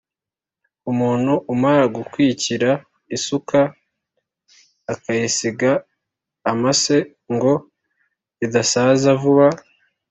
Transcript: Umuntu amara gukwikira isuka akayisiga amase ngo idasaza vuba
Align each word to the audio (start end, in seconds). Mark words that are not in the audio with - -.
Umuntu 0.91 1.33
amara 1.51 1.85
gukwikira 1.95 2.71
isuka 3.15 3.59
akayisiga 4.93 5.71
amase 6.51 6.97
ngo 7.33 7.53
idasaza 8.45 9.11
vuba 9.21 9.47